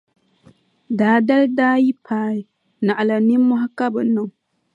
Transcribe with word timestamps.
Daa 0.97 1.17
dali 1.27 1.45
yi 1.45 1.53
daa 1.57 1.79
paai 2.05 2.39
naɣila 2.85 3.15
nimmɔhi 3.27 3.67
ka 3.77 3.85
bɛ 3.93 4.01
niŋ. 4.13 4.27